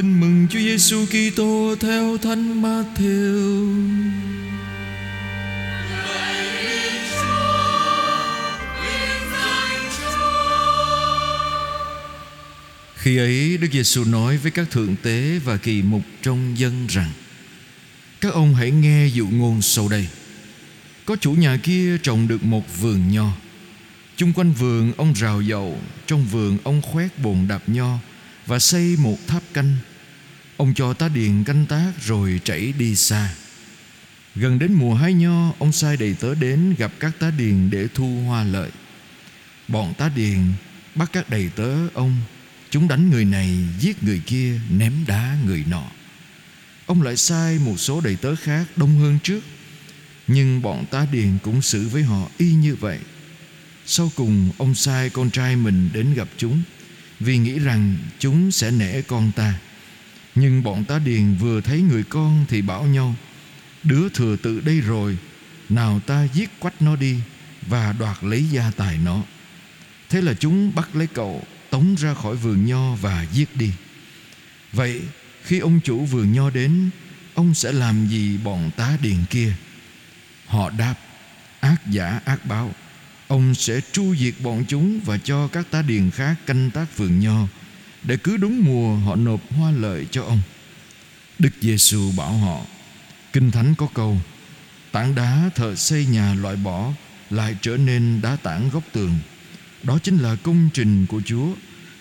[0.00, 3.90] Tin mừng Chúa Giêsu Kitô theo Thánh Matthew.
[12.94, 17.10] Khi ấy, Đức Giêsu nói với các thượng tế và kỳ mục trong dân rằng,
[18.20, 20.08] Các ông hãy nghe dụ ngôn sau đây.
[21.04, 23.32] Có chủ nhà kia trồng được một vườn nho.
[24.16, 27.98] Chung quanh vườn ông rào dầu, Trong vườn ông khoét bồn đạp nho
[28.46, 29.76] Và xây một tháp canh.
[30.60, 33.34] Ông cho tá điền canh tác rồi chảy đi xa.
[34.34, 37.88] Gần đến mùa hái nho, Ông sai đầy tớ đến gặp các tá điền để
[37.94, 38.70] thu hoa lợi.
[39.68, 40.38] Bọn tá điền
[40.94, 42.16] bắt các đầy tớ, ông,
[42.70, 45.84] Chúng đánh người này, giết người kia, Ném đá người nọ.
[46.86, 49.40] Ông lại sai một số đầy tớ khác đông hơn trước.
[50.26, 52.98] Nhưng bọn tá điền cũng xử với họ y như vậy.
[53.86, 56.62] Sau cùng, ông sai con trai mình đến gặp chúng,
[57.20, 59.54] Vì nghĩ rằng chúng sẽ nể con ta.
[60.40, 63.14] Nhưng bọn tá điền vừa thấy người con thì bảo nhau,
[63.82, 65.18] Đứa thừa tự đây rồi,
[65.68, 67.16] Nào ta giết quách nó đi
[67.66, 69.22] Và đoạt lấy gia tài nó.
[70.08, 73.72] Thế là chúng bắt lấy cậu, Tống ra khỏi vườn nho và giết đi.
[74.72, 75.02] Vậy
[75.42, 76.90] khi ông chủ vườn nho đến,
[77.34, 79.52] Ông sẽ làm gì bọn tá điền kia?
[80.46, 80.94] Họ đáp,
[81.60, 82.74] Ác giả, ác báo,
[83.28, 87.20] Ông sẽ tru diệt bọn chúng Và cho các tá điền khác canh tác vườn
[87.20, 87.46] nho
[88.02, 90.40] để cứ đúng mùa họ nộp hoa lợi cho ông.
[91.38, 92.60] Đức Giêsu bảo họ,
[93.32, 94.20] Kinh Thánh có câu,
[94.92, 96.92] Tảng đá thợ xây nhà loại bỏ
[97.30, 99.18] Lại trở nên đá tảng góc tường.
[99.82, 101.48] Đó chính là công trình của Chúa,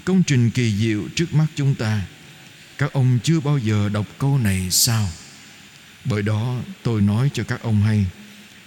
[0.05, 2.01] Công trình kỳ diệu trước mắt chúng ta.
[2.77, 5.09] Các ông chưa bao giờ đọc câu này sao?
[6.05, 8.05] Bởi đó tôi nói cho các ông hay,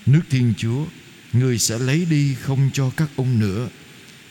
[0.07, 0.85] Nước Thiên Chúa,
[1.33, 3.69] Người sẽ lấy đi không cho các ông nữa.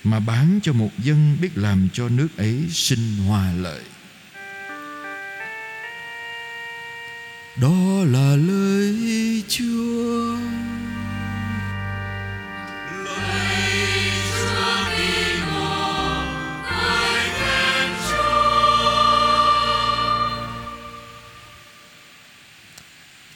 [0.03, 3.81] Mà bán cho một dân biết làm cho nước ấy sinh hòa lợi.
[7.61, 10.37] Đó là lời Chúa.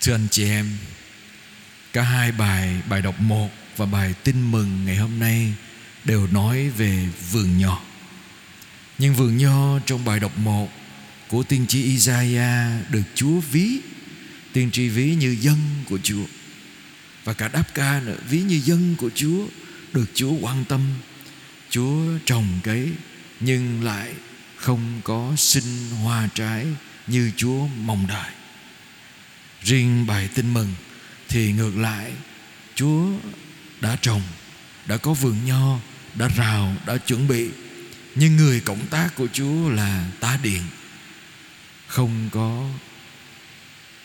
[0.02, 0.66] Thưa anh chị em,
[1.94, 5.54] Cả hai bài Bài đọc 1 và bài tin mừng ngày hôm nay
[6.06, 7.82] Đều nói về vườn nho.
[8.98, 10.70] Nhưng vườn nho trong bài đọc 1
[11.28, 13.80] Của tiên tri Isaiah Được Chúa ví,
[14.54, 15.58] Tiên tri ví như dân
[15.90, 16.26] của Chúa.
[17.24, 19.46] Và cả đáp ca nữa, Ví như dân của Chúa
[19.94, 20.82] Được Chúa quan tâm,
[21.70, 22.92] Chúa trồng cấy,
[23.40, 24.14] Nhưng lại
[24.56, 26.66] không có sinh hoa trái
[27.08, 28.32] Như Chúa mong đợi.
[29.64, 30.74] Riêng bài tin mừng
[31.30, 32.12] Thì ngược lại,
[32.76, 33.06] Chúa
[33.82, 34.22] đã trồng,
[34.86, 35.80] Đã có vườn nho
[36.16, 37.50] đã rào, đã chuẩn bị.
[38.16, 40.62] Nhưng người cộng tác của Chúa là tá điện.
[41.88, 42.70] Không có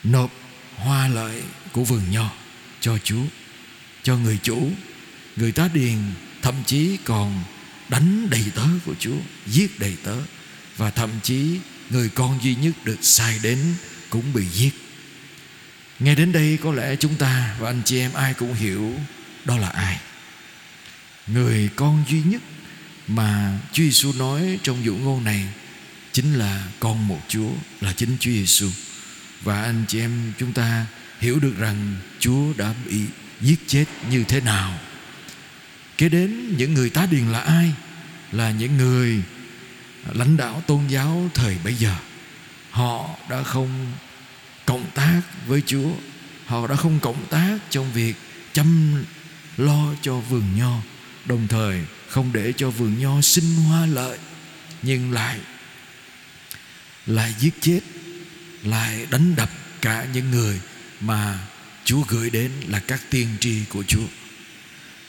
[0.03, 0.31] Nộp
[0.75, 2.31] hoa lợi của vườn nho
[2.79, 3.23] Cho Chúa
[4.03, 4.71] Cho người chủ.
[5.35, 5.97] Người tá điền
[6.41, 7.43] thậm chí còn
[7.89, 9.17] đánh đầy tớ của Chúa
[9.47, 10.15] Giết đầy tớ.
[10.77, 13.59] Và thậm chí người con duy nhất được sai đến
[14.09, 14.71] Cũng bị giết.
[15.99, 18.93] Nghe đến đây có lẽ chúng ta và anh chị em ai cũng hiểu
[19.45, 19.99] đó là ai.
[21.27, 22.41] Người con duy nhất
[23.07, 25.47] mà Chúa Giêsu nói trong dụ ngôn này
[26.11, 27.49] chính là con một Chúa,
[27.81, 28.69] là chính Chúa Giêsu.
[29.43, 30.85] Và anh chị em chúng ta
[31.19, 33.01] hiểu được rằng Chúa đã bị
[33.41, 34.79] giết chết như thế nào.
[35.97, 37.71] Kế đến những người tá điền là ai?
[38.31, 39.21] Là những người
[40.13, 41.95] lãnh đạo tôn giáo thời bấy giờ.
[42.71, 43.91] Họ đã không
[44.65, 45.91] cộng tác với Chúa
[46.51, 48.15] Họ đã không cộng tác trong việc
[48.53, 49.03] chăm
[49.57, 50.77] lo cho vườn nho
[51.25, 54.17] Đồng thời không để cho vườn nho sinh hoa lợi,
[54.81, 55.39] Nhưng lại
[57.05, 57.79] Lại giết chết,
[58.63, 59.49] Lại đánh đập
[59.81, 60.59] cả những người
[60.99, 61.39] Mà
[61.85, 64.07] Chúa gửi đến là các tiên tri của Chúa.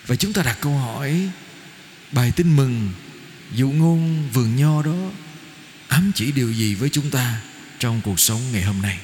[0.06, 1.28] Và chúng ta đặt câu hỏi,
[2.12, 2.90] Bài tin mừng,
[3.54, 5.10] Dụ ngôn vườn nho đó
[5.88, 7.40] Ám chỉ điều gì với chúng ta
[7.78, 8.98] Trong cuộc sống ngày hôm nay?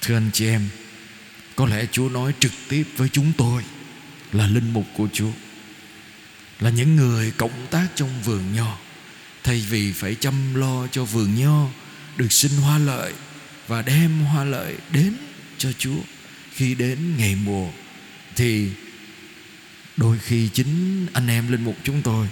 [0.00, 0.68] Thưa anh chị em,
[1.56, 3.62] Có lẽ Chúa nói trực tiếp với chúng tôi
[4.32, 5.30] Là linh mục của Chúa.
[6.64, 8.78] Là những người cộng tác trong vườn nho.
[9.42, 11.66] Thay vì phải chăm lo cho vườn nho
[12.16, 13.12] Được sinh hoa lợi
[13.68, 15.14] Và đem hoa lợi đến
[15.58, 16.00] cho Chúa
[16.54, 17.68] Khi đến ngày mùa
[18.36, 18.70] Thì
[19.96, 22.28] Đôi khi chính anh em linh mục chúng tôi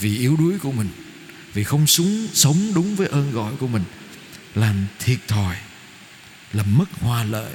[0.00, 0.88] Vì yếu đuối của mình
[1.54, 3.84] Vì không súng, sống đúng với ơn gọi của mình
[4.54, 5.56] Làm thiệt thòi
[6.52, 7.52] làm mất hoa lợi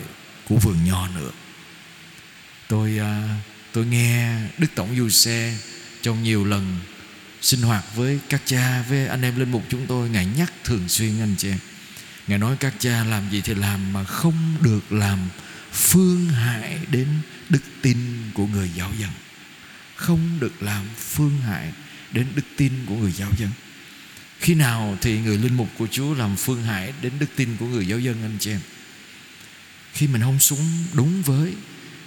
[0.50, 1.32] của vườn nho nữa.
[2.68, 3.42] Tôi à,
[3.72, 5.58] tôi nghe đức tổng du xe
[6.06, 6.80] trong nhiều lần
[7.42, 10.90] sinh hoạt với các cha, với anh em linh mục chúng tôi, ngài nhắc thường
[10.90, 11.60] xuyên anh chị em.
[12.28, 15.20] Ngài nói các cha làm gì thì làm mà không được làm
[15.72, 17.08] phương hại đến
[17.50, 17.98] đức tin
[18.34, 19.10] của người giáo dân.
[19.96, 21.72] Không được làm phương hại
[22.12, 23.50] đến đức tin của người giáo dân.
[24.40, 27.66] Khi nào thì người linh mục của Chúa làm phương hại đến đức tin của
[27.66, 28.62] người giáo dân anh chị em?
[29.94, 31.54] Khi mình không súng đúng với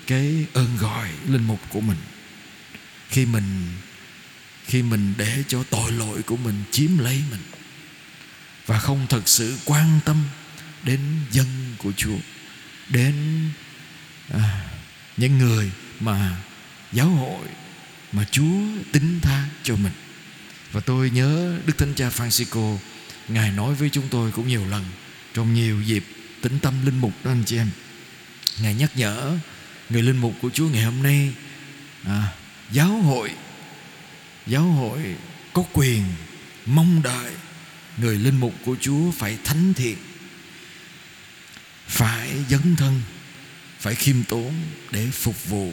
[0.07, 1.99] cái ơn gọi linh mục của mình,
[3.09, 3.45] khi mình
[4.69, 7.41] khi mình để cho tội lỗi của mình chiếm lấy mình.
[8.67, 10.17] Và không thật sự quan tâm
[10.83, 11.01] đến
[11.31, 11.47] dân
[11.79, 12.17] của Chúa
[12.89, 13.15] đến
[14.33, 14.71] à,
[15.17, 15.71] những người
[16.01, 16.37] mà
[16.93, 17.47] giáo hội
[18.13, 18.61] mà Chúa
[18.93, 19.93] tính tha cho mình.
[20.73, 22.79] Và tôi nhớ Đức Thánh Cha Francisco
[23.29, 24.85] Ngài nói với chúng tôi cũng nhiều lần
[25.35, 26.05] Trong nhiều dịp
[26.41, 27.71] tĩnh tâm linh mục đó anh chị em.
[28.63, 29.39] Ngài nhắc nhở
[29.91, 31.35] Người linh mục của Chúa ngày hôm nay
[32.05, 32.33] à,
[32.71, 33.31] Giáo hội
[34.49, 35.17] Giáo hội
[35.53, 36.03] có quyền
[36.67, 37.33] Mong đợi
[37.97, 39.97] Người linh mục của Chúa phải thánh thiện,
[41.87, 43.01] Phải dấn thân,
[43.79, 44.55] Phải khiêm tốn
[44.91, 45.73] Để phục vụ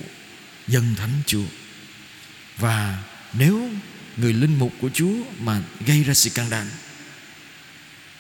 [0.68, 1.46] dân thánh Chúa.
[2.58, 3.70] Và nếu
[4.18, 6.68] người linh mục của Chúa mà gây ra sự can đảm,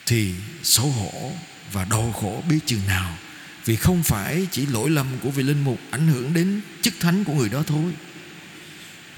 [0.06, 1.32] thì xấu hổ
[1.72, 3.18] và đau khổ biết chừng nào,
[3.66, 7.24] vì không phải chỉ lỗi lầm của vị linh mục ảnh hưởng đến chức thánh
[7.24, 7.94] của người đó thôi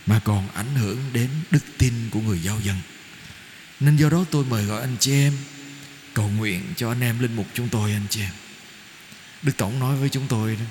[0.07, 2.75] mà còn ảnh hưởng đến đức tin của người giáo dân.
[3.80, 5.33] Nên do đó tôi mời gọi anh chị em
[6.13, 8.31] cầu nguyện cho anh em linh mục chúng tôi, anh chị em.
[9.44, 10.65] Đức tổng nói với chúng tôi đó,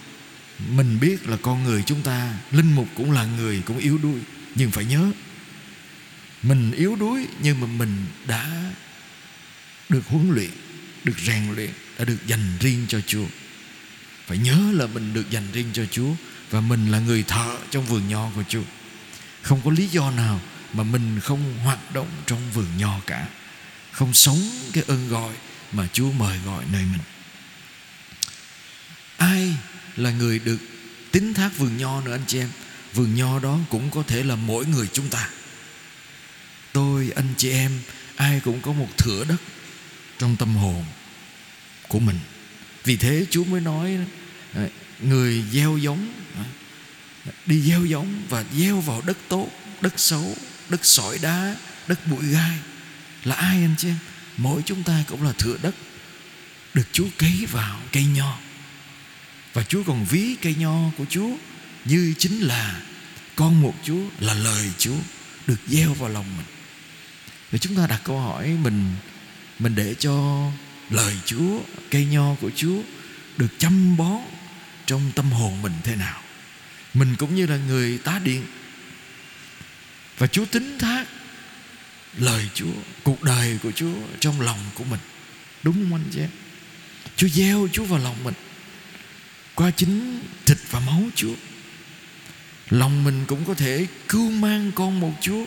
[0.69, 4.21] mình biết là con người chúng ta, linh mục cũng là người cũng yếu đuối,
[4.55, 5.11] nhưng phải nhớ,
[6.43, 8.73] mình yếu đuối nhưng mà mình đã
[9.89, 10.51] được huấn luyện,
[11.05, 13.27] được rèn luyện, đã được dành riêng cho Chúa.
[14.27, 16.11] Phải nhớ là mình được dành riêng cho Chúa
[16.51, 18.63] và mình là người thợ trong vườn nho của Chúa
[19.47, 20.41] không có lý do nào
[20.73, 23.29] mà mình không hoạt động trong vườn nho cả.
[23.93, 24.39] Không sống
[24.73, 25.35] cái ơn gọi
[25.73, 27.01] mà Chúa mời gọi nơi mình.
[29.17, 29.55] Ai
[29.97, 30.59] là người được
[31.13, 32.49] tín thác vườn nho nữa anh chị em?
[32.95, 35.29] Vườn nho đó cũng có thể là mỗi người chúng ta.
[36.73, 37.81] Tôi, anh chị em,
[38.17, 39.43] ai cũng có một thửa đất
[40.19, 40.85] trong tâm hồn
[41.89, 42.19] của mình.
[42.85, 43.99] Vì thế chúa mới nói
[44.55, 44.69] à,
[45.03, 46.13] người gieo giống
[47.47, 49.49] đi gieo giống và gieo vào đất tốt,
[49.81, 50.37] đất xấu,
[50.69, 51.57] đất sỏi đá,
[51.87, 52.59] đất bụi gai.
[53.25, 53.97] Là ai anh chị em?
[54.37, 55.75] Mỗi chúng ta cũng là thửa đất.
[56.75, 58.39] Được chúa cấy vào cây nho.
[59.53, 61.31] Và chúa còn ví cây nho của chúa
[61.85, 62.81] như chính là
[63.37, 64.97] con một chúa, là lời chúa
[65.47, 66.47] được gieo vào lòng mình.
[67.53, 68.95] Và chúng ta đặt câu hỏi mình
[69.59, 70.47] mình để cho
[70.91, 72.79] lời Chúa, cây nho của Chúa
[73.37, 74.21] được chăm bón
[74.87, 76.21] trong tâm hồn mình thế nào?
[76.99, 78.43] Mình cũng như là người tá điện.
[80.19, 81.05] Và Chúa tính thác
[82.19, 82.73] lời Chúa,
[83.03, 85.01] cuộc đời của Chúa trong lòng của mình.
[85.63, 86.31] Đúng không anh chị em?
[87.17, 88.35] Chúa gieo Chúa vào lòng mình
[89.55, 91.35] qua chính thịt và máu Chúa.
[92.71, 95.45] Lòng mình cũng có thể cứu mang con một Chúa.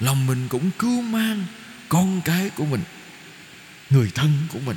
[0.00, 1.46] Lòng mình cũng cứu mang
[1.88, 2.82] con cái của mình.
[3.90, 4.76] Người thân của mình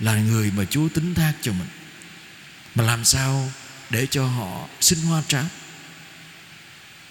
[0.00, 1.68] là người mà Chúa tính thác cho mình.
[2.74, 3.52] Mà làm sao
[3.90, 5.44] để cho họ sinh hoa trái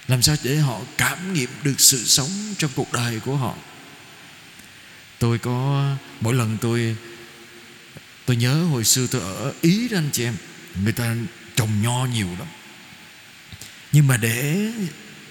[0.07, 3.55] làm sao để họ cảm nghiệm được sự sống trong cuộc đời của họ?
[5.19, 5.85] Tôi có,
[6.21, 6.95] mỗi lần tôi
[8.25, 10.35] tôi nhớ hồi xưa tôi ở ý đó anh chị em,
[10.83, 11.15] người ta
[11.55, 12.47] trồng nho nhiều lắm.
[13.91, 14.71] Nhưng mà để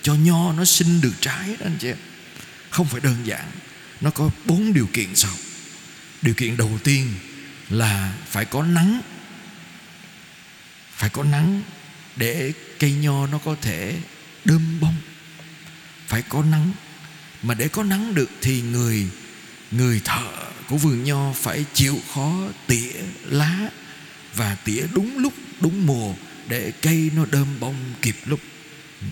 [0.02, 1.96] cho nho nó sinh được trái đó anh chị em,
[2.70, 3.50] không phải đơn giản,
[4.00, 5.32] nó có bốn điều kiện sau.
[6.23, 7.14] Điều kiện đầu tiên
[7.70, 9.00] là phải có nắng
[10.99, 11.62] phải có nắng
[12.17, 13.97] để cây nho nó có thể
[14.45, 14.95] đơm bông.
[16.07, 16.73] Phải có nắng,
[17.43, 19.07] mà để có nắng được thì người
[19.71, 22.93] người thợ của vườn nho phải chịu khó tỉa
[23.25, 23.71] lá
[24.35, 26.14] và tỉa đúng lúc, đúng mùa
[26.49, 28.40] để cây nó đơm bông kịp lúc.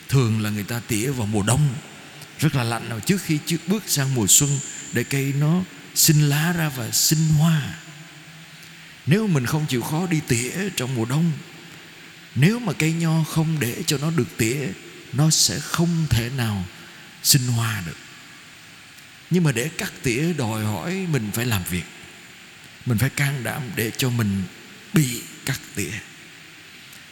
[0.08, 1.68] Thường là người ta tỉa vào mùa đông,
[2.38, 4.58] rất là lạnh rồi, trước khi trước bước sang mùa xuân
[4.92, 5.62] để cây nó
[5.94, 7.74] sinh lá ra và sinh hoa.
[9.06, 11.32] Nếu mình không chịu khó đi tỉa trong mùa đông
[12.36, 14.68] nếu mà cây nho không để cho nó được tỉa,
[15.12, 16.64] nó sẽ không thể nào
[17.22, 17.96] sinh hoa được.
[19.30, 21.84] Nhưng mà để cắt tỉa đòi hỏi mình phải làm việc.
[22.86, 24.42] Mình phải can đảm để cho mình
[24.92, 25.92] bị cắt tỉa.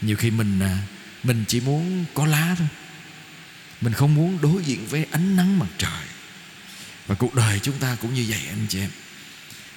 [0.00, 0.78] Nhiều khi mình à,
[1.22, 2.68] mình chỉ muốn có lá thôi.
[3.80, 6.04] Mình không muốn đối diện với ánh nắng mặt trời.
[7.06, 8.90] Và cuộc đời chúng ta cũng như vậy, anh chị em.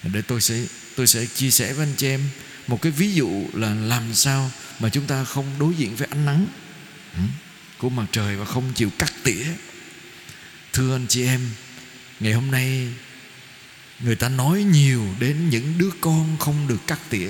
[0.03, 0.55] Để tôi sẽ
[0.95, 2.29] tôi sẽ chia sẻ với anh chị em
[2.67, 6.25] một cái ví dụ là làm sao mà chúng ta không đối diện với ánh
[6.25, 6.47] nắng
[7.13, 7.21] ừ,
[7.77, 9.45] của mặt trời và không chịu cắt tỉa.
[10.73, 11.41] Thưa anh chị em,
[12.19, 12.93] ngày hôm nay
[13.99, 17.29] người ta nói nhiều đến những đứa con không được cắt tỉa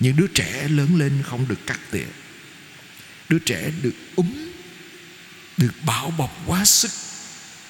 [0.00, 2.06] những đứa trẻ lớn lên không được cắt tỉa.
[3.28, 4.26] Đứa trẻ được úm,
[5.56, 6.90] được bảo bọc quá sức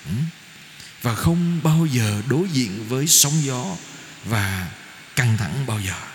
[0.07, 0.12] ừ,
[1.02, 3.76] và không bao giờ đối diện với sóng gió
[4.25, 4.71] và
[5.16, 6.10] căng thẳng bao giờ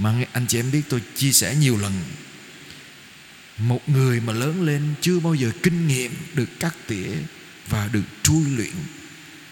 [0.00, 1.92] mà anh chị em biết tôi chia sẻ nhiều lần
[3.58, 7.08] một người mà lớn lên chưa bao giờ kinh nghiệm được cắt tỉa
[7.68, 8.74] và được trui luyện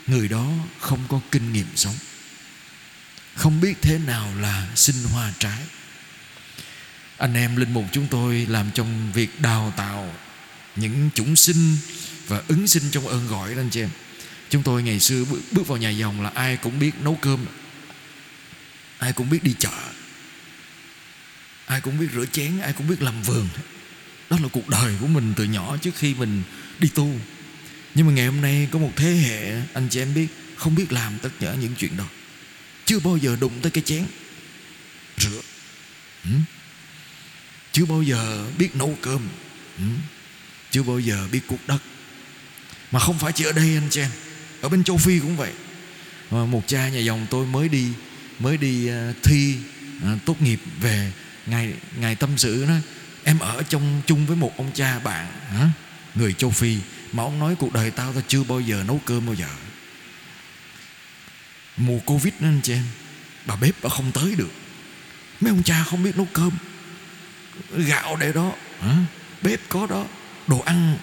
[0.06, 1.94] người đó không có kinh nghiệm sống.
[3.34, 5.58] Không biết thế nào là sinh hoa trái.
[7.18, 10.14] Anh em linh mục chúng tôi làm trong việc đào tạo
[10.76, 11.76] những chủng sinh
[12.26, 13.90] và ứng sinh trong ơn gọi đó anh chị em.
[14.50, 17.46] Chúng tôi ngày xưa bước, bước vào nhà dòng là ai cũng biết nấu cơm
[18.98, 19.92] ai cũng biết đi chợ
[21.68, 23.48] ai cũng biết rửa chén, ai cũng biết làm vườn.
[24.30, 26.42] Đó là cuộc đời của mình từ nhỏ trước khi mình
[26.78, 27.10] đi tu.
[27.94, 30.92] Nhưng mà ngày hôm nay có một thế hệ, anh chị em biết, không biết
[30.92, 32.04] làm tất cả những chuyện đó.
[32.84, 34.04] Chưa bao giờ đụng tới cái chén.
[35.16, 35.40] Rửa.
[36.24, 36.30] Ừ?
[37.72, 39.28] chưa bao giờ biết nấu cơm.
[39.78, 39.84] Ừ?
[40.70, 41.82] chưa bao giờ biết cuốc đất.
[42.90, 44.10] Mà không phải chỉ ở đây, anh chị em.
[44.60, 45.52] Ở bên châu phi cũng vậy.
[46.30, 47.86] Một cha nhà dòng tôi mới đi
[48.38, 49.56] mới đi à, thi
[50.04, 51.12] à, tốt nghiệp về
[51.50, 52.74] ngày ngày tâm sự đó
[53.24, 55.70] em ở trong chung với một ông cha bạn, hả?
[56.14, 56.78] người châu phi,
[57.12, 59.48] mà ông nói cuộc đời tao tao chưa bao giờ nấu cơm bao giờ.
[61.76, 62.84] Mùa covid đó anh chị em,
[63.46, 64.52] bà bếp bà không tới được.
[65.40, 66.50] Mấy ông cha không biết nấu cơm.
[67.76, 68.96] Gạo để đó, hả?
[69.42, 70.04] bếp có đó,
[70.46, 70.98] đồ ăn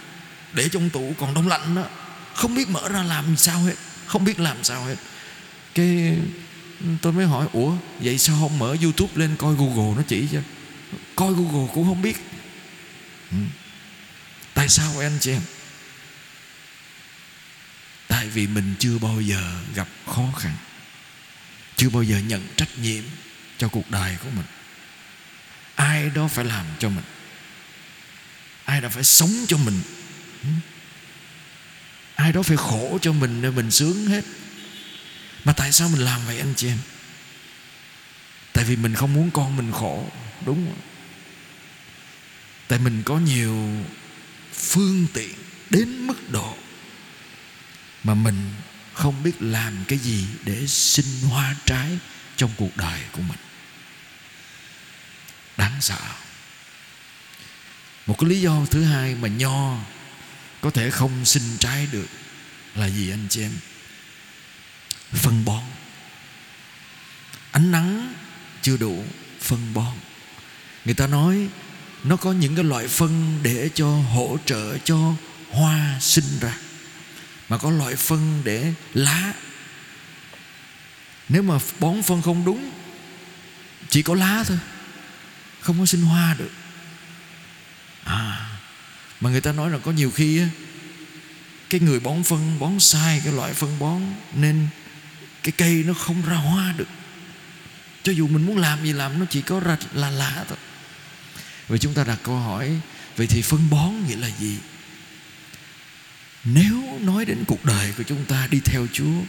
[0.53, 1.83] để trong tủ còn đông lạnh đó.
[2.33, 3.75] Không biết mở ra làm sao hết,
[4.05, 4.95] không biết làm sao hết.
[5.73, 6.17] Cái
[7.01, 10.39] tôi mới hỏi, ủa, vậy sao không mở youtube lên coi google nó chỉ cho?
[11.15, 12.17] Coi google cũng không biết.
[13.31, 13.37] Ừ.
[14.53, 15.41] tại sao anh chị em?
[18.07, 20.55] Tại vì mình chưa bao giờ gặp khó khăn,
[21.75, 23.03] chưa bao giờ nhận trách nhiệm
[23.57, 24.45] cho cuộc đời của mình.
[25.75, 27.03] Ai đó phải làm cho mình,
[28.65, 29.81] ai đó phải sống cho mình.
[30.43, 30.49] Ừ.
[32.15, 34.23] Ai đó phải khổ cho mình nên mình sướng hết
[35.45, 36.77] mà tại sao mình làm vậy anh chị em?
[38.53, 40.07] Tại vì mình không muốn con mình khổ,
[40.45, 40.81] đúng không?
[42.67, 43.69] tại mình có nhiều
[44.53, 45.33] phương tiện
[45.69, 46.57] đến mức độ
[48.03, 48.53] mà mình
[48.93, 51.97] không biết làm cái gì để sinh hoa trái
[52.35, 53.37] trong cuộc đời của mình.
[55.57, 55.99] Đáng sợ.
[58.05, 59.77] Một cái lý do thứ hai mà nho
[60.61, 62.07] có thể không sinh trái được
[62.75, 63.51] là gì anh chị em?
[65.13, 65.63] Phân bón.
[67.51, 68.13] Ánh nắng
[68.61, 69.03] chưa đủ
[69.41, 69.93] phân bón.
[70.85, 71.49] Người ta nói
[72.03, 75.13] nó có những cái loại phân để cho hỗ trợ cho
[75.51, 76.57] hoa sinh ra,
[77.49, 79.33] mà có loại phân để lá.
[81.29, 82.71] Nếu mà bón phân không đúng,
[83.89, 84.57] chỉ có lá thôi,
[85.59, 86.51] không có sinh hoa được.
[88.03, 88.45] À
[89.21, 90.47] mà người ta nói là có nhiều khi á,
[91.69, 94.01] cái người bón phân, bón sai cái loại phân bón
[94.33, 94.67] nên
[95.45, 96.87] cái cây nó không ra hoa được.
[98.03, 100.57] Cho dù mình muốn làm gì làm, nó chỉ có ra là lá thôi.
[101.67, 102.79] Vậy chúng ta đặt câu hỏi,
[103.15, 104.57] Vậy thì phân bón nghĩa là gì?
[106.43, 109.21] Nếu nói đến cuộc đời của chúng ta đi theo Chúa,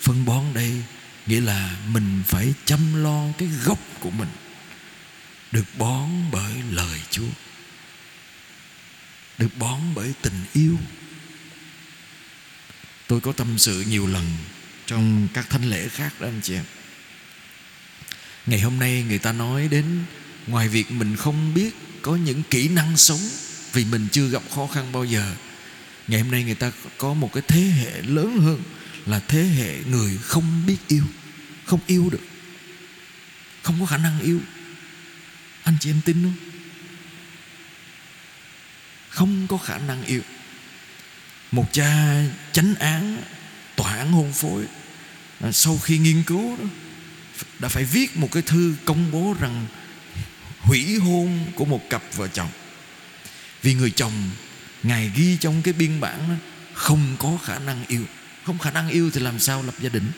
[0.00, 0.82] Phân bón đây
[1.26, 4.28] Nghĩa là mình phải chăm lo cái gốc của mình
[5.52, 7.30] Được bón bởi lời Chúa,
[9.38, 10.76] Được bón bởi tình yêu.
[13.06, 14.26] Tôi có tâm sự nhiều lần
[14.90, 16.64] trong các thánh lễ khác đó anh chị em.
[18.46, 19.84] Ngày hôm nay người ta nói đến
[20.46, 23.20] ngoài việc mình không biết có những kỹ năng sống
[23.72, 25.34] vì mình chưa gặp khó khăn bao giờ,
[26.08, 28.62] ngày hôm nay người ta có một cái thế hệ lớn hơn
[29.06, 31.04] là thế hệ người không biết yêu,
[31.64, 32.24] không yêu được,
[33.62, 34.40] không có khả năng yêu.
[35.62, 36.34] Anh chị em tin không?
[39.08, 40.22] Không có khả năng yêu.
[41.52, 43.22] Một cha chánh án,
[43.76, 44.66] tòa án hôn phối
[45.40, 46.64] À, sau khi nghiên cứu đó
[47.58, 49.66] đã phải viết một cái thư công bố rằng
[50.60, 52.48] hủy hôn của một cặp vợ chồng.
[53.62, 54.12] Vì người chồng
[54.82, 56.34] ngài ghi trong cái biên bản đó,
[56.74, 58.02] không có khả năng yêu.
[58.44, 60.10] Không khả năng yêu thì làm sao lập gia đình?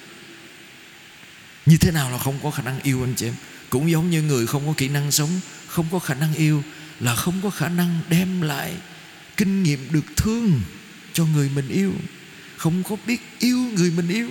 [1.67, 3.35] Như thế nào là không có khả năng yêu anh chị em?
[3.71, 6.63] Cũng giống như người không có kỹ năng sống không có khả năng yêu
[7.01, 8.75] là không có khả năng đem lại
[9.37, 10.61] kinh nghiệm được thương
[11.13, 11.93] cho người mình yêu.
[12.57, 14.29] Không có biết yêu người mình yêu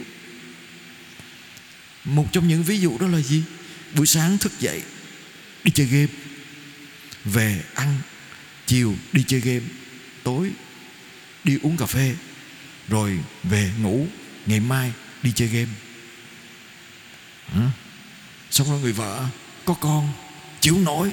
[2.05, 3.43] một trong những ví dụ đó là gì?
[3.95, 4.81] Buổi sáng thức dậy,
[5.63, 6.13] đi chơi game.
[7.25, 7.97] Về ăn,
[8.67, 9.65] chiều đi chơi game.
[10.23, 10.51] Tối
[11.43, 12.15] đi uống cà phê.
[12.87, 14.07] Rồi về ngủ,
[14.45, 14.93] ngày mai
[15.23, 15.71] đi chơi game.
[17.47, 17.71] Hả?
[18.51, 19.25] xong rồi người vợ,
[19.65, 20.09] có con,
[20.61, 21.11] chịu nổi.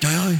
[0.00, 0.38] Trời ơi!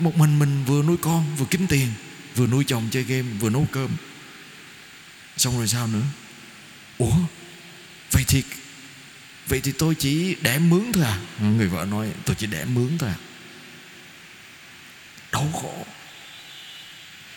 [0.00, 1.88] Một mình mình vừa nuôi con, vừa kiếm tiền,
[2.36, 3.90] vừa nuôi chồng chơi game, vừa nấu cơm.
[5.36, 6.02] Xong rồi sao nữa?
[8.36, 8.42] Thì
[9.48, 11.18] vậy thì tôi chỉ đẻ mướn thôi à?
[11.40, 13.18] Người vợ nói tôi chỉ đẻ mướn thôi à.
[15.32, 15.86] Đau khổ.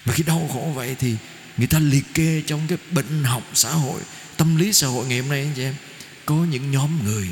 [0.06, 1.16] Và khi đau khổ vậy thì
[1.58, 4.02] người ta liệt kê trong cái bệnh học xã hội
[4.38, 5.76] tâm lý xã hội ngày hôm nay anh chị em.
[6.26, 7.28] Có những nhóm người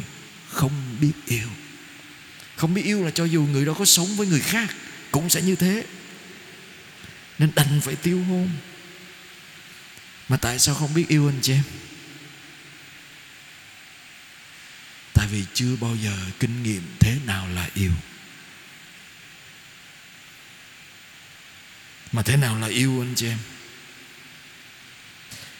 [0.49, 1.47] không biết yêu.
[2.55, 4.75] Không biết yêu là cho dù người đó có sống với người khác
[5.11, 5.85] cũng sẽ như thế.
[7.39, 8.49] Nên đành phải tiêu hôn.
[10.29, 11.63] Mà tại sao không biết yêu anh chị em
[15.27, 17.91] tại vì chưa bao giờ kinh nghiệm thế nào là yêu.
[22.11, 23.37] Mà thế nào là yêu anh chị em?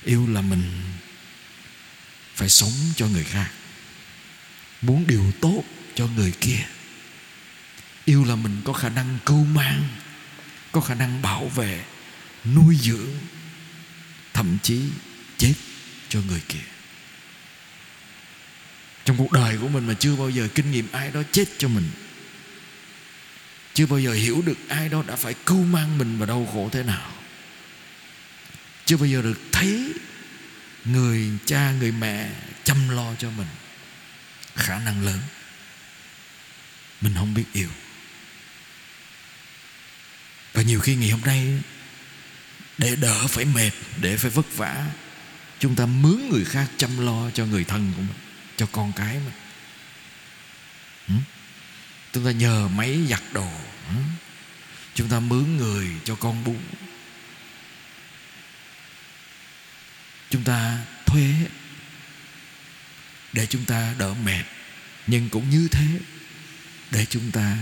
[0.04, 0.82] Yêu là mình
[2.36, 3.52] phải sống cho người khác.
[4.82, 5.64] Muốn điều tốt
[5.96, 6.68] cho người kia.
[8.06, 9.88] Yêu là mình có khả năng cưu mang,
[10.72, 11.86] có khả năng bảo vệ,
[12.46, 13.10] nuôi dưỡng,
[14.34, 14.82] thậm chí
[15.38, 15.54] chết
[16.10, 16.77] cho người kia
[19.08, 21.68] trong cuộc đời của mình mà chưa bao giờ kinh nghiệm ai đó chết cho
[21.68, 21.90] mình.
[23.74, 26.70] Chưa bao giờ hiểu được ai đó đã phải cưu mang mình và đau khổ
[26.72, 27.12] thế nào.
[28.86, 29.94] Chưa bao giờ được thấy
[30.86, 32.30] người cha, người mẹ
[32.64, 33.48] chăm lo cho mình.
[34.56, 35.20] Khả năng lớn.
[37.02, 37.70] Mình không biết yêu.
[40.54, 41.62] Và nhiều khi ngày hôm nay,
[42.78, 43.72] để đỡ phải mệt,
[44.02, 44.86] để phải vất vả,
[45.60, 48.27] chúng ta mướn người khác chăm lo cho người thân của mình
[48.58, 49.34] cho con cái mình.
[52.14, 53.48] Chúng ta nhờ máy giặt đồ.
[54.96, 56.56] Chúng ta mướn người cho con bú.
[60.30, 61.34] Chúng ta thuê
[63.34, 64.44] để chúng ta đỡ mệt,
[65.08, 65.86] nhưng cũng như thế,
[66.92, 67.58] để chúng ta,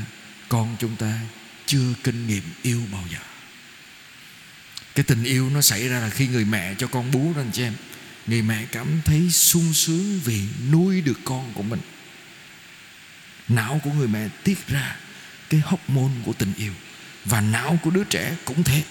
[0.50, 1.20] con chúng ta
[1.66, 3.20] chưa kinh nghiệm yêu bao giờ.
[4.96, 7.52] Cái tình yêu nó xảy ra là khi người mẹ cho con bú đó anh
[7.54, 7.74] chị em
[8.28, 11.82] người mẹ cảm thấy sung sướng vì nuôi được con của mình.
[13.48, 14.96] Não của người mẹ tiết ra
[15.50, 16.74] cái hóc môn của tình yêu
[17.26, 18.84] và não của đứa trẻ cũng thế.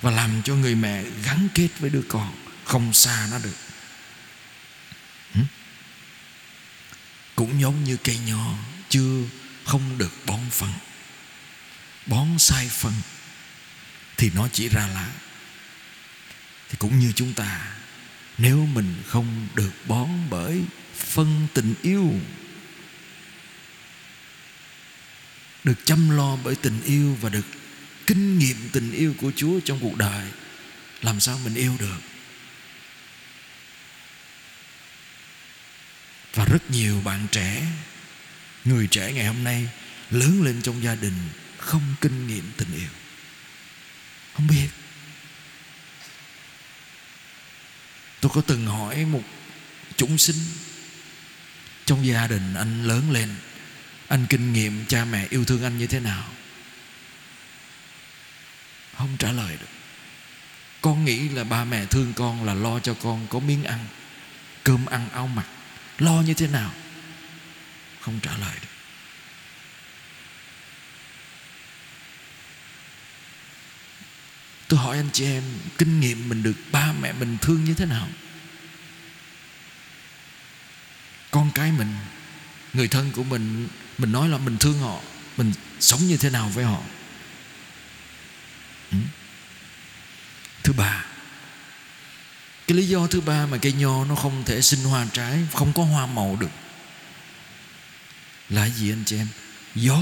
[0.00, 2.34] Và làm cho người mẹ gắn kết với đứa con
[2.64, 3.56] không xa nó được.
[7.34, 8.54] Cũng giống như cây nho
[8.88, 9.22] chưa
[9.64, 10.72] không được bón phân,
[12.06, 12.92] bón sai phân
[14.16, 15.08] thì nó chỉ ra lá.
[16.68, 17.76] Thì cũng như chúng ta
[18.40, 20.62] nếu mình không được bón bởi
[20.94, 22.12] phân tình yêu,
[25.64, 27.46] được chăm lo bởi tình yêu và được
[28.06, 30.28] kinh nghiệm tình yêu của Chúa trong cuộc đời,
[31.02, 32.00] làm sao mình yêu được?
[36.34, 37.66] Và rất nhiều bạn trẻ,
[38.64, 39.68] người trẻ ngày hôm nay
[40.10, 42.88] lớn lên trong gia đình không kinh nghiệm tình yêu.
[44.34, 44.68] Không biết.
[48.20, 49.22] Tôi có từng hỏi một
[49.96, 50.36] chúng sinh
[51.86, 53.28] trong gia đình anh lớn lên,
[54.08, 56.24] anh kinh nghiệm cha mẹ yêu thương anh như thế nào?
[58.96, 59.66] Không trả lời được.
[60.80, 63.86] Con nghĩ là ba mẹ thương con là lo cho con có miếng ăn,
[64.64, 65.46] cơm ăn áo mặc,
[65.98, 66.72] lo như thế nào?
[68.00, 68.69] Không trả lời được.
[74.80, 75.42] Hỏi anh chị em,
[75.78, 78.08] kinh nghiệm mình được ba mẹ mình thương như thế nào?
[81.30, 81.94] Con cái mình,
[82.72, 85.00] người thân của mình mình nói là mình thương họ,
[85.36, 86.80] mình sống như thế nào với họ?
[88.90, 88.98] Ừ.
[90.62, 91.04] thứ ba,
[92.66, 95.72] cái lý do thứ ba mà cây nho nó không thể sinh hoa trái, không
[95.72, 96.50] có hoa màu được,
[98.48, 99.28] là gì anh chị em?
[99.74, 100.00] Gió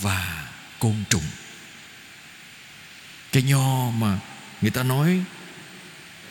[0.00, 1.24] và côn trùng
[3.32, 4.18] cây nho mà
[4.60, 5.24] người ta nói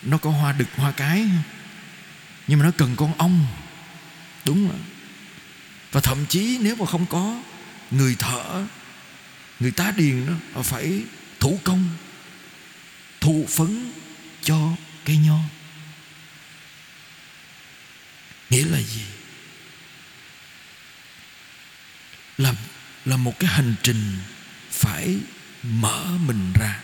[0.02, 1.26] nó có hoa đực, hoa cái.
[2.48, 3.48] Nhưng mà nó cần con ong.
[4.46, 4.80] Đúng rồi.
[5.92, 7.42] Và thậm chí nếu mà không có
[7.92, 8.66] người thợ,
[9.60, 11.04] người tá điền nó phải
[11.40, 11.90] thủ công,
[13.22, 13.92] thụ phấn
[14.44, 14.72] cho
[15.06, 15.40] cây nho.
[18.50, 19.06] Nghĩa là gì?
[22.38, 22.54] Là
[23.06, 24.20] là một cái hành trình
[24.72, 25.18] phải
[25.64, 26.80] mở mình ra.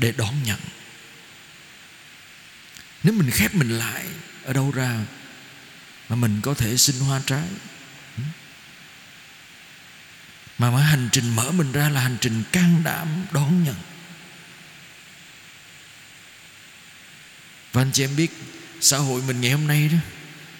[0.00, 0.58] Để đón nhận.
[3.02, 4.04] Nếu mình khép mình lại
[4.44, 5.00] ở đâu ra
[6.08, 7.44] mà mình có thể sinh hoa trái?
[8.16, 8.22] Ừ.
[10.58, 13.76] Mà mà hành trình mở mình ra là hành trình can đảm đón nhận.
[17.72, 18.30] Và anh chị em biết,
[18.80, 19.98] xã hội mình ngày hôm nay đó,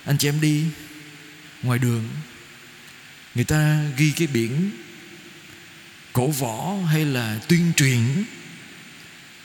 [0.04, 0.64] anh chị em đi
[1.62, 2.08] ngoài đường,
[3.34, 4.70] người ta ghi cái biển
[6.12, 8.24] cổ võ hay là tuyên truyền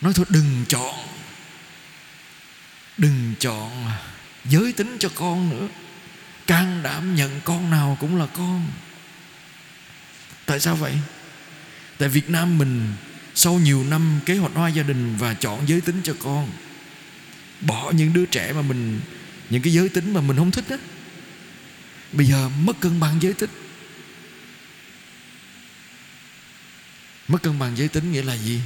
[0.06, 0.96] nói thôi, đừng chọn.
[2.98, 3.92] Đừng chọn
[4.46, 5.68] giới tính cho con nữa.
[6.48, 8.72] Can đảm nhận con nào cũng là con.
[10.46, 10.94] Tại sao vậy?
[11.98, 12.94] Tại việt nam mình
[13.36, 16.52] sau nhiều năm kế hoạch hóa gia đình và chọn giới tính cho con,
[17.62, 19.00] bỏ những đứa trẻ mà mình,
[19.50, 20.78] những cái giới tính mà mình không thích á,
[22.12, 23.50] bây giờ mất cân bằng giới tính.
[27.28, 28.62] Mất cân bằng giới tính nghĩa là gì?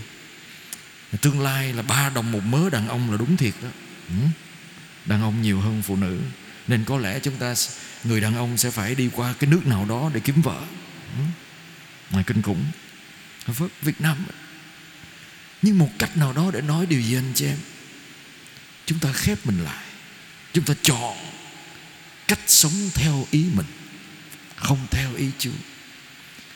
[1.18, 3.70] Tương lai là ba đồng một mớ đàn ông là đúng thiệt đó.
[4.08, 4.16] Ừ.
[5.06, 6.20] Đàn ông nhiều hơn phụ nữ.
[6.68, 7.54] Nên có lẽ chúng ta
[8.04, 10.60] người đàn ông sẽ phải đi qua cái nước nào đó để kiếm vợ.
[11.18, 11.24] Ừ.
[12.12, 12.66] Ngoài mà kinh khủng
[13.82, 14.18] Việt Nam
[15.62, 17.58] nhưng một cách nào đó để nói điều gì anh chị em?
[18.86, 19.86] Chúng ta khép mình lại.
[20.54, 21.18] Chúng ta chọn
[22.28, 23.66] cách sống theo ý mình,
[24.56, 25.52] không theo ý Chúa.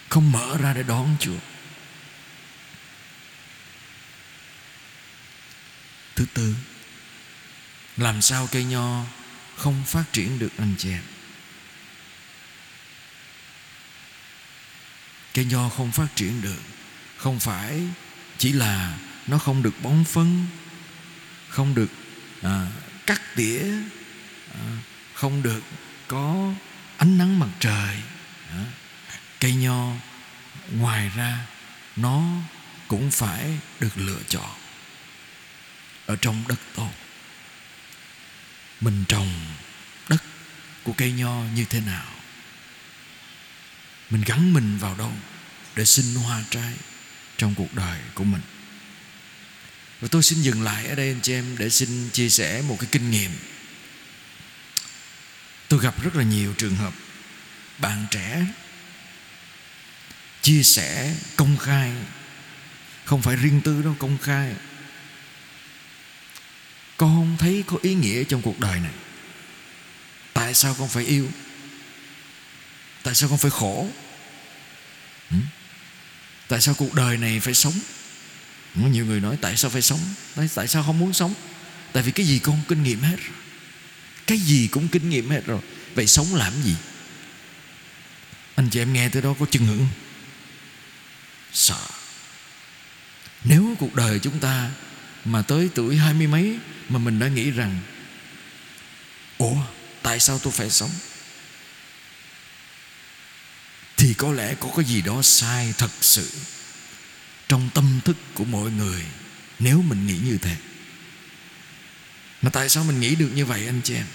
[0.10, 1.38] Không mở ra để đón Chúa.
[6.26, 6.56] Thứ tư.
[7.98, 9.04] Làm sao cây nho
[9.58, 11.04] không phát triển được anh chị em
[15.34, 16.62] cây nho không phát triển được
[17.18, 17.82] không phải
[18.38, 20.46] chỉ là nó không được bón phân
[21.50, 21.90] không được
[22.42, 22.68] à,
[23.06, 23.64] cắt tỉa
[24.54, 24.66] à,
[25.14, 25.62] không được
[26.08, 26.54] có
[26.98, 27.98] ánh nắng mặt trời
[28.50, 28.66] à,
[29.40, 29.92] cây nho
[30.72, 31.46] ngoài ra
[31.96, 32.24] nó
[32.88, 34.63] cũng phải được lựa chọn
[36.06, 36.92] ở trong đất tốt
[38.82, 39.56] mình trồng
[40.10, 40.24] đất
[40.84, 42.06] của cây nho như thế nào?
[44.10, 45.14] Mình gắn mình vào đâu
[45.76, 46.74] để sinh hoa trái
[47.38, 48.42] trong cuộc đời của mình?
[50.02, 52.78] Và tôi xin dừng lại ở đây, anh chị em, để xin chia sẻ một
[52.80, 53.32] cái kinh nghiệm.
[55.68, 56.94] Tôi gặp rất là nhiều trường hợp
[57.78, 58.46] bạn trẻ
[60.42, 61.94] chia sẻ công khai,
[63.06, 64.56] không phải riêng tư đâu, công khai
[66.98, 68.92] con không thấy có ý nghĩa trong cuộc đời này.
[70.34, 71.28] Tại sao con phải yêu?
[73.04, 73.88] Tại sao con phải khổ?
[75.32, 75.38] Ừ?
[76.48, 77.74] Tại sao cuộc đời này phải sống?
[78.76, 80.00] Ừ, nhiều người nói, tại sao phải sống?
[80.36, 81.34] Nói, tại sao không muốn sống?
[81.94, 83.38] Tại vì cái gì con kinh nghiệm hết rồi.
[84.28, 85.62] Cái gì cũng kinh nghiệm hết rồi.
[85.96, 86.76] Vậy sống làm gì?
[88.56, 89.88] Anh chị em nghe tới đó có chừng hững
[91.54, 91.88] sợ.
[93.44, 94.70] Nếu cuộc đời chúng ta
[95.26, 96.58] mà tới tuổi hai mươi mấy
[96.90, 97.80] mà mình đã nghĩ rằng,
[99.38, 99.56] ủa,
[100.02, 100.92] tại sao tôi phải sống?
[103.98, 106.32] Thì có lẽ có cái gì đó sai thật sự
[107.48, 109.06] trong tâm thức của mọi người
[109.60, 110.56] nếu mình nghĩ như thế.
[112.42, 114.06] Mà tại sao mình nghĩ được như vậy, anh chị em?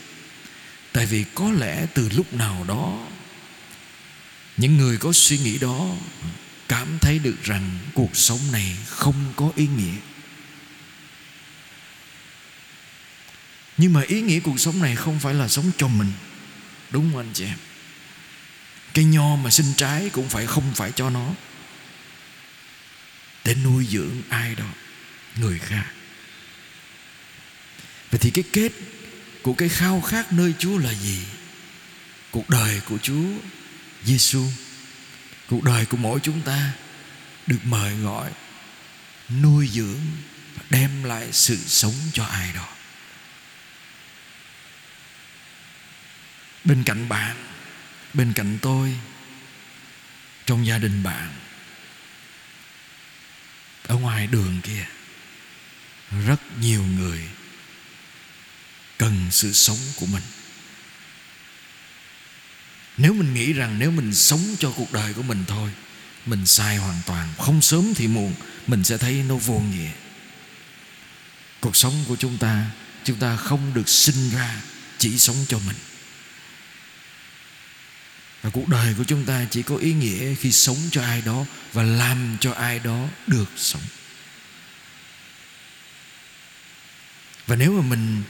[0.92, 3.07] Tại vì có lẽ từ lúc nào đó,
[4.57, 5.87] những người có suy nghĩ đó
[6.68, 9.97] cảm thấy được rằng cuộc sống này không có ý nghĩa.
[13.79, 16.12] Nhưng mà ý nghĩa cuộc sống này không phải là sống cho mình.
[16.91, 17.59] Đúng không anh chị em?
[18.95, 21.31] Cây nho mà sinh trái cũng phải không phải cho nó.
[23.45, 24.69] Để nuôi dưỡng ai đó
[25.37, 25.85] người khác.
[28.11, 28.73] Vậy thì cái kết
[29.43, 31.19] của cái khao khát nơi Chúa là gì?
[32.31, 33.25] Cuộc đời của Chúa
[34.05, 34.45] Giêsu
[35.49, 36.73] cuộc đời của mỗi chúng ta
[37.47, 38.31] được mời gọi
[39.43, 40.01] nuôi dưỡng
[40.57, 42.69] và đem lại sự sống cho ai đó
[46.68, 47.37] bên cạnh bạn,
[48.14, 48.94] bên cạnh tôi,
[50.46, 51.31] trong gia đình bạn,
[53.87, 54.87] ở ngoài đường kia,
[56.26, 57.28] rất nhiều người
[58.98, 60.22] cần sự sống của mình.
[62.96, 65.70] Nếu mình nghĩ rằng nếu mình sống cho cuộc đời của mình thôi,
[66.26, 68.35] mình sai hoàn toàn, không sớm thì muộn,
[68.66, 69.90] mình sẽ thấy nó vô nghĩa.
[71.61, 72.70] Cuộc sống của chúng ta
[73.04, 74.62] chúng ta không được sinh ra
[74.98, 75.76] chỉ sống cho mình
[78.42, 81.44] và cuộc đời của chúng ta chỉ có ý nghĩa khi sống cho ai đó
[81.72, 83.83] và làm cho ai đó được sống.
[87.46, 88.22] Và nếu mà mình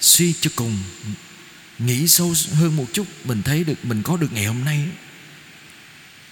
[0.00, 0.82] suy cho cùng,
[1.78, 4.88] nghĩ sâu hơn một chút, mình thấy được, mình có được ngày hôm nay,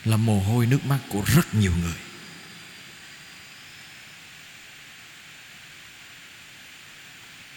[0.05, 1.94] là mồ hôi nước mắt của rất nhiều người.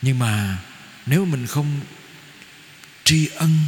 [0.01, 0.57] Nhưng mà
[1.05, 1.79] nếu mình không
[3.03, 3.59] tri ân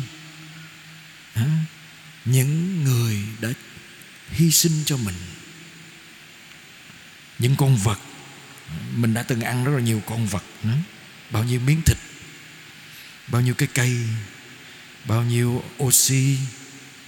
[2.26, 3.50] những người đã
[4.30, 5.16] hy sinh cho mình.
[7.40, 8.00] Những con vật,
[8.96, 10.70] mình đã từng ăn rất là nhiều con vật ừ.
[11.32, 11.98] bao nhiêu miếng thịt,
[13.28, 13.98] bao nhiêu cái cây,
[15.06, 16.38] bao nhiêu oxy,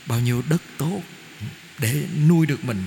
[0.06, 1.02] bao nhiêu đất tốt
[1.80, 2.84] để nuôi được mình.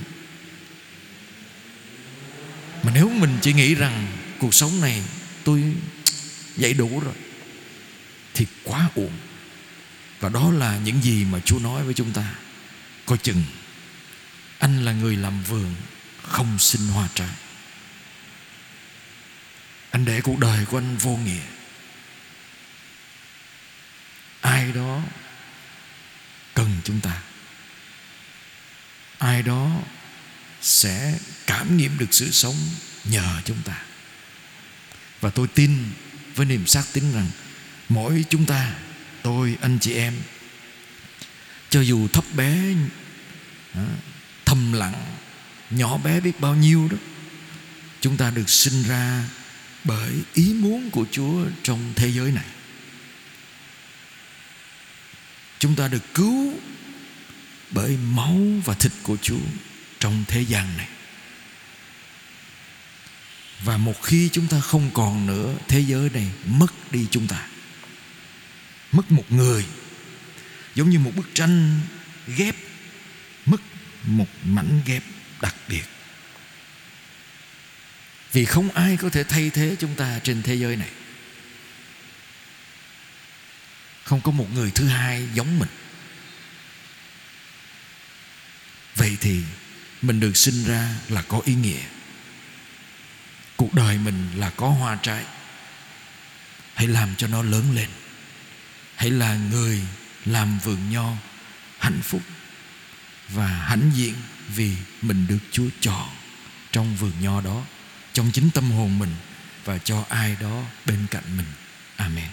[2.83, 4.07] Mà nếu mình chỉ nghĩ rằng
[4.39, 5.03] cuộc sống này
[5.43, 5.63] tôi
[6.55, 7.15] dạy đủ rồi,
[8.33, 9.17] thì quá uổng
[10.19, 12.35] và đó là những gì mà Chúa nói với chúng ta.
[13.05, 13.43] Coi chừng,
[14.59, 15.75] anh là người làm vườn
[16.21, 17.29] không sinh hoa trái.
[19.91, 21.41] Anh để cuộc đời của anh vô nghĩa.
[24.41, 25.01] Ai đó
[26.53, 27.21] cần chúng ta.
[29.17, 29.81] Ai đó
[30.61, 32.55] sẽ cảm nghiệm được sự sống
[33.03, 33.81] nhờ chúng ta.
[35.21, 35.91] Và tôi tin
[36.35, 37.27] với niềm xác tín rằng
[37.89, 38.73] mỗi chúng ta
[39.25, 40.13] tôi, anh chị em.
[41.69, 42.57] Cho dù thấp bé
[44.45, 45.05] thầm lặng,
[45.69, 46.97] nhỏ bé biết bao nhiêu đó,
[48.01, 49.23] chúng ta được sinh ra
[49.83, 52.45] bởi ý muốn của Chúa trong thế giới này.
[55.59, 56.53] Chúng ta được cứu
[57.71, 59.45] bởi máu và thịt của Chúa
[59.99, 60.87] trong thế gian này.
[63.63, 67.47] Và một khi chúng ta không còn nữa, thế giới này mất đi chúng ta
[68.95, 69.65] mất một người,
[70.75, 71.81] giống như một bức tranh
[72.27, 72.55] ghép,
[73.45, 73.61] mất
[74.03, 75.03] một mảnh ghép
[75.41, 75.83] đặc biệt.
[78.31, 80.89] Vì không ai có thể thay thế chúng ta trên thế giới này.
[84.03, 85.69] Không có một người thứ hai giống mình.
[88.95, 89.41] Vậy thì
[90.01, 91.81] mình được sinh ra là có ý nghĩa.
[93.55, 95.25] Cuộc đời mình là có hoa trái.
[96.73, 97.89] Hãy làm cho nó lớn lên
[98.95, 99.81] hãy là người
[100.25, 101.09] làm vườn nho
[101.79, 102.21] hạnh phúc
[103.29, 104.13] và hãnh diện
[104.55, 106.09] vì mình được Chúa chọn
[106.71, 107.63] trong vườn nho đó,
[108.13, 109.15] trong chính tâm hồn mình
[109.65, 111.47] và cho ai đó bên cạnh mình.
[111.95, 112.29] Amen.